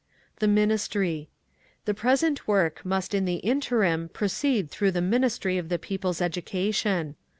The 0.39 0.47
Ministry: 0.47 1.29
The 1.85 1.93
present 1.93 2.47
work 2.47 2.83
must 2.83 3.13
in 3.13 3.25
the 3.25 3.35
interim 3.35 4.09
proceed 4.09 4.71
through 4.71 4.93
the 4.93 4.99
Ministry 4.99 5.59
of 5.59 5.69
the 5.69 5.77
People's 5.77 6.21
Education. 6.21 7.15